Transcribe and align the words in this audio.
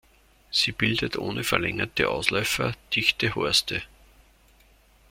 Sie 0.49 0.71
bildet 0.71 1.15
ohne 1.15 1.43
verlängerte 1.43 2.09
Ausläufer 2.09 2.73
dichte 2.95 3.35
Horste. 3.35 3.83